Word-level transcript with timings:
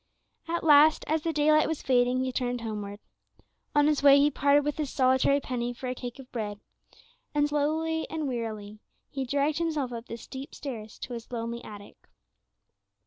At 0.47 0.63
last, 0.63 1.05
as 1.07 1.21
the 1.21 1.31
daylight 1.31 1.67
was 1.67 1.83
fading, 1.83 2.23
he 2.23 2.31
turned 2.31 2.61
homeward. 2.61 3.01
On 3.75 3.85
his 3.85 4.01
way 4.01 4.17
he 4.17 4.31
parted 4.31 4.65
with 4.65 4.77
his 4.77 4.89
solitary 4.89 5.39
penny 5.39 5.73
for 5.75 5.85
a 5.87 5.93
cake 5.93 6.17
of 6.17 6.31
bread, 6.31 6.59
and 7.35 7.47
slowly 7.47 8.09
and 8.09 8.27
wearily 8.27 8.79
he 9.11 9.25
dragged 9.25 9.59
himself 9.59 9.93
up 9.93 10.07
the 10.07 10.17
steep 10.17 10.55
stairs 10.55 10.97
to 10.97 11.13
his 11.13 11.31
lonely 11.31 11.63
attic. 11.63 12.09